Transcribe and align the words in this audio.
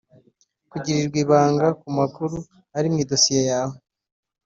Kugirirwa 0.71 1.17
ibanga 1.23 1.67
ku 1.79 1.87
makuru 1.97 2.37
ari 2.77 2.87
mu 2.91 2.97
idosiye 3.03 3.41
yawe 3.51 3.75